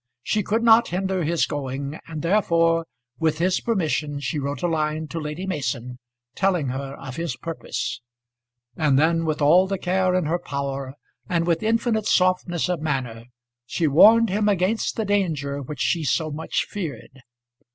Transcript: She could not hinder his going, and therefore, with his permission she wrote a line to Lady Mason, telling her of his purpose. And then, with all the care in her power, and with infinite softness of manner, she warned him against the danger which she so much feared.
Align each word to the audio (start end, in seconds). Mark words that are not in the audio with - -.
She 0.23 0.41
could 0.41 0.63
not 0.63 0.87
hinder 0.87 1.23
his 1.23 1.45
going, 1.45 1.99
and 2.07 2.23
therefore, 2.23 2.87
with 3.19 3.37
his 3.37 3.61
permission 3.61 4.19
she 4.19 4.39
wrote 4.39 4.63
a 4.63 4.67
line 4.67 5.07
to 5.09 5.19
Lady 5.19 5.45
Mason, 5.45 5.99
telling 6.33 6.69
her 6.69 6.95
of 6.99 7.17
his 7.17 7.35
purpose. 7.35 8.01
And 8.75 8.97
then, 8.97 9.25
with 9.25 9.43
all 9.43 9.67
the 9.67 9.77
care 9.77 10.15
in 10.15 10.25
her 10.25 10.39
power, 10.39 10.95
and 11.29 11.45
with 11.45 11.61
infinite 11.61 12.07
softness 12.07 12.67
of 12.67 12.81
manner, 12.81 13.25
she 13.67 13.85
warned 13.85 14.29
him 14.31 14.49
against 14.49 14.95
the 14.95 15.05
danger 15.05 15.61
which 15.61 15.81
she 15.81 16.03
so 16.03 16.31
much 16.31 16.65
feared. 16.67 17.21